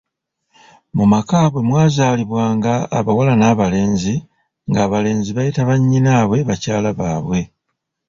[0.95, 4.15] "Mu maka bwe mwazaalibwanga abawala n’abalenzi,
[4.69, 7.39] nga abalenzi bayita bannyinaabwe bakyala baabwe."